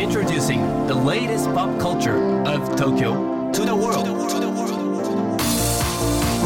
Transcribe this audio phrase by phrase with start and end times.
[0.00, 2.16] Introducing the latest pop culture
[2.48, 4.06] of Tokyo to the world.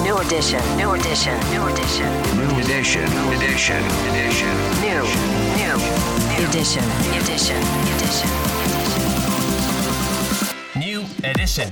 [0.02, 3.06] New edition, new edition, new edition, New edition.
[3.30, 3.78] Edition.
[4.10, 4.50] Edition.
[4.82, 5.02] new,
[5.54, 5.70] new,
[6.34, 6.82] new edition,
[7.14, 7.62] edition,
[7.94, 8.28] edition.
[10.74, 11.70] New edition.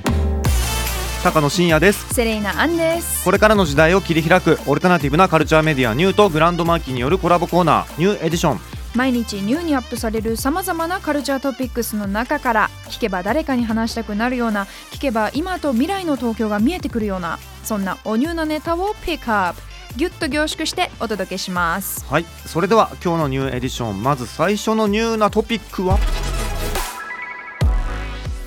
[1.24, 19.63] 高野真也ですセレイナアンですこれからの時代を切り開くオルタナティブなカルチャーメディアニューとグランドマーキーによるコラボコーナーニューエディション毎日ニューにアップされるさまざまなカルチャートピックスの中から聞けば誰かに話したくなるような聞けば今と未来の東京が見えてくるようなそんなおニューなネタをピックアップ
[19.96, 22.04] ギュッと凝縮してお届けします。
[22.07, 25.99] はいそれでは今日のニューエディションまず最初のニューなトピックは？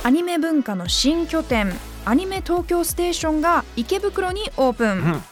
[0.04, 1.72] アニメ文化の新拠点
[2.04, 5.24] アニメ東京ステーションが池袋にオープン、ん。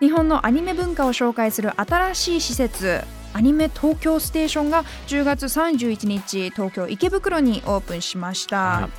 [0.00, 8.90] 日本のアニメ文化を紹介する新しい施設アニメ東京ステーションが10月31日東京池袋にオープンしました、はい。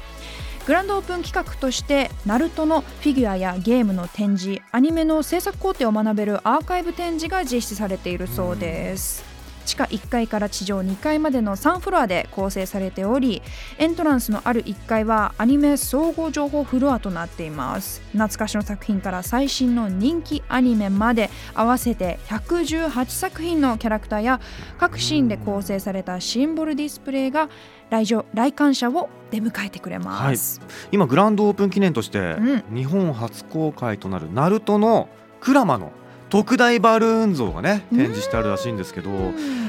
[0.65, 9.25] グランドオープン企画としてナルトのフィギュアやゲームの展示アニメの制作工程を学べるアーカイブ展示が実施されているそうです、
[9.65, 13.41] 地下1階から地上2階までの3フロアで構成されており
[13.77, 18.01] エントランスのある1階はアニメ総合情報フロアとなっています。
[18.11, 24.39] 懐かしの作品から最新の人気アニメまで合わせて118作品のキャラクターや
[24.77, 27.49] 各シーンで構成されたシンボルディスプレイが
[27.89, 30.61] 来場来館者を出迎えてくれます、
[30.91, 32.75] 今グランドオープン記念として、うん。
[32.75, 35.09] 日本初公開となるナルトの
[35.41, 35.91] クラマの
[36.33, 39.13] 特大バルーン像がね展示してあるらしいんですけど、い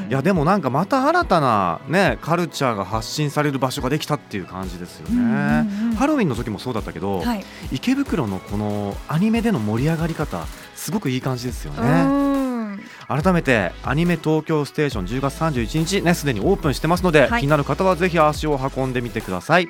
[0.08, 12.80] やでもなんかまた新たなねカルチャーが発信される場所ができたっていう感じですよね、うんうんうんハロウィンの時もそうだったけど、はい、池袋のこのアニメでの盛り上がり方すごくいい感じですようねん。
[13.06, 17.40] 改めてアニメ東京ステーション10月31日ねすでにオープンしてますので、はい。
[17.42, 19.68] 気になる方はぜひ足を運んでみてください。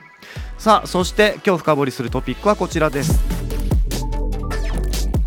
[0.57, 3.44] さあそして今日深掘りするトピックはこちらです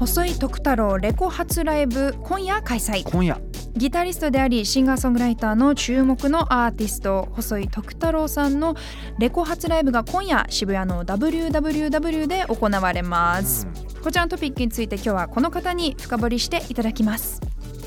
[0.08, 3.04] 細井徳太郎レコ発ライブ今夜開催。
[3.04, 3.42] 今夜。
[3.76, 8.76] ギタリストでありシンガーソングライターの注目のアーティスト細井徳太郎さんの
[9.20, 13.68] レコ発ライブが今夜渋谷の WWW で行われます、
[14.02, 17.42] こちらのトピックについて今日はこの方に深掘りしていただきます。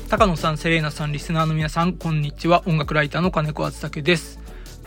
[0.07, 2.61] 高野さん、セレーナさん、リスナーの皆さん、こんにちは。
[2.67, 4.40] 音楽ライターの金子敦武です。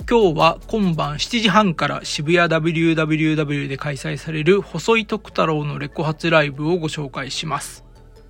[0.09, 7.85] 今日は今晩7時半から渋谷 WWW で開催される細井徳太郎のレコ発ライブをご紹介します。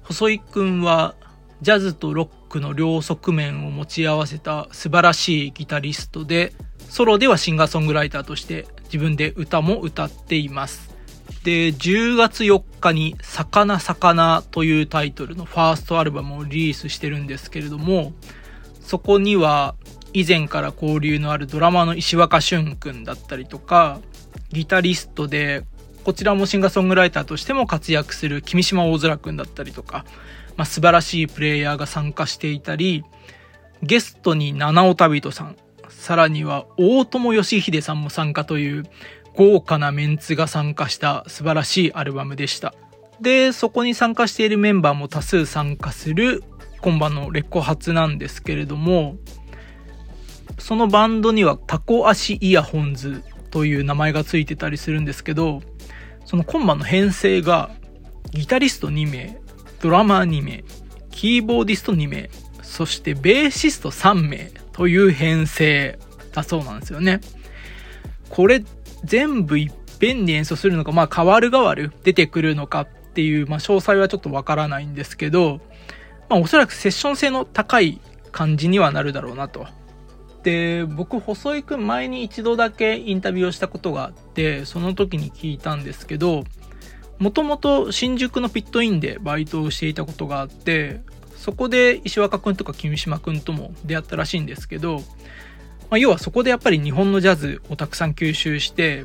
[0.05, 1.17] 細井くんは
[1.63, 6.53] ジャズとロックの両側面を持ち合わせた素晴らしいギタリストで、
[6.89, 10.95] ソロではシンガーソングライターとして自分で歌も歌っています。
[11.43, 18.13] で、10月4日に、魚魚というタイトルのファーストアルバムをリリースしてるんですけれども、
[18.81, 19.75] そこには
[20.15, 24.01] 以前から交流のあるドラマの石若俊くんだったりとか、
[24.51, 25.65] ギタリストで、
[26.05, 30.05] こちらもシンガーソングライターとしても活躍する君島大空くんだったりとか、
[30.57, 33.05] まあ、素晴らしいプレイヤーが参加していたり、
[33.83, 35.57] ゲストに七尾旅人さん、
[35.89, 38.85] さらには大友義秀さんも参加という
[39.35, 42.73] 豪華なメンツが参加した素晴らしいアルバムでした。
[43.21, 46.45] で、そこに参加しているメンバーも多数参加する
[46.81, 49.17] 今晩のレコ発なんですけれども、
[50.59, 55.63] そのバンドにはタコ足イヤホンズという名前がついてたりするんですけど、
[56.25, 57.71] その今晩の編成が
[58.31, 59.39] ギタリスト2名、
[59.81, 60.65] ドラマー2名、
[61.11, 62.31] キーボーディスト2名、
[62.63, 65.99] そしてベーシスト3名という編成
[66.33, 67.21] だそうなんですよね。
[68.29, 68.65] これ
[69.05, 75.61] 全部いっぺんに演奏するのか、まあ変わる変わる出てくるのかっていう、まあ詳細はちょっとわからないんですけど、
[76.29, 78.01] まあおそらくセッション性の高い
[78.33, 79.69] 感じにはなるだろうなと。
[80.45, 86.45] で、僕、細井くん前に一度だけインタビューをしたことがあって、その時に聞いたんですけど、
[87.19, 91.01] もともと新宿のピットインでバイトをしていたことがあって、
[91.37, 94.97] そこで石若くんとか君島くんとも出会ったらしいんですけど、
[95.91, 99.05] まあ、要はそこでやっぱり日本のジャズをたくさん吸収して、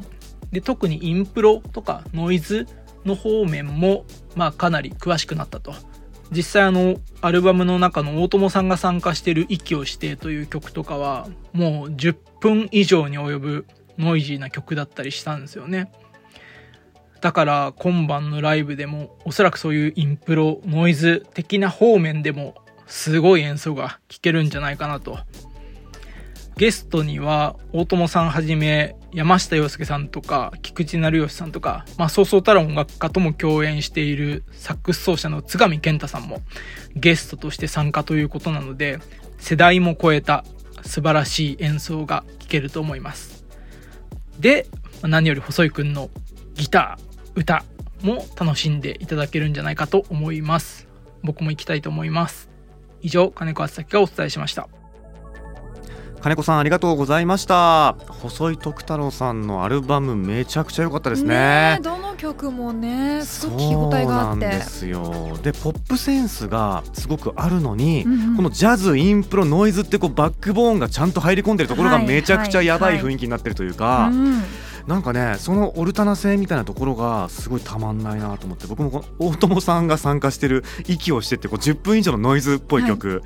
[0.51, 2.67] で、特にインプロとかノイズ
[3.05, 5.73] の方面も、まあかなり詳しくなったと。
[6.31, 13.65] 実際あの、アルバムの中の大友さんが参加してる息をしてという曲とかは、もう10分以上に及ぶ
[13.97, 15.91] ノイジーな曲だったりしたんですよね。
[17.21, 22.55] だから今晩のライブでもおそらくそういうインプロ、ノイズ的な方面でも
[22.87, 25.19] すごい演奏が聴けるんじゃないかなと。
[26.55, 36.41] ゲストには大友さんはじめ山下洋介さんとか菊池成吉さんとか、まあそうそうたる音楽家とも共演しているサックス奏者の津上健太さんも
[36.95, 38.99] ゲストとして参加ということなので
[39.37, 40.45] 世代も超えた
[40.83, 43.45] 素晴らしい演奏が聴けると思います。
[44.39, 44.67] で
[45.01, 46.09] 何より細井くんの
[46.55, 47.63] ギター歌
[48.01, 50.87] も楽しんでいただけるんじゃないかと思います。
[51.23, 52.49] 僕も行きたいと思います。
[53.01, 54.67] 以上金子敦咲がお伝えしました。
[56.21, 57.95] 金子さんありがとうございました。
[58.07, 61.77] 細井徳太郎さんのアルバムめちゃくちゃ良かったですね。
[61.79, 64.47] えどの曲もねすごく聞き応えがあって。
[64.47, 65.37] ですよ。
[65.41, 68.35] でポップセンスがすごくあるのに、うんうん。
[68.35, 74.43] このジャズインプロノイズってこうバックボーンがちゃんと入り込んでるところがはいめちゃくちゃやばい雰囲気になってるというか、うん。
[74.87, 83.21] なんかねそのオルタナ性みたいなところがすごいたまんないなと思って僕もこの大友さんが参加してる「息をして」ってこう10分以上のノイズっぽい曲、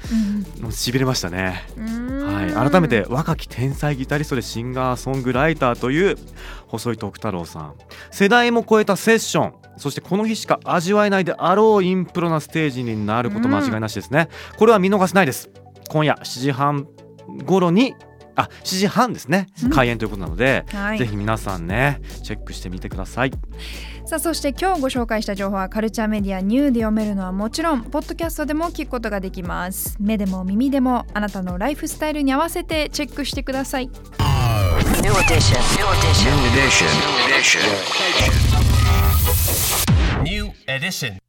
[0.62, 1.66] もうしびれましたね。
[1.78, 2.02] うん
[2.45, 6.18] い、改めて若き天才ギタリストでシンガーソングライターという
[6.68, 7.74] 細井徳太郎さん。
[8.12, 9.54] 世代も超えたセッション。
[9.78, 15.50] そしてこの日しか味わえないであろうインプロなステージになること間違いなしですね、これは見逃せないです。
[15.90, 16.88] 今夜7時半
[17.45, 17.95] 頃に
[18.35, 23.31] あ7時半ですねうん開演ということなので、はいぜひ皆さんねチェックしてみてください
[24.06, 33.89] さあそして今日ご紹介した情報はカルチャーメディアニューで読めるのはもちろんポッドキャストでも聞くことができます目でも耳でもあなたのライフスタイルに合わせてチェックしてください
[35.01, 35.59] New edition.
[35.75, 36.25] New edition.
[36.25, 36.88] New edition.
[37.00, 37.62] New edition.
[40.24, 41.19] New edition.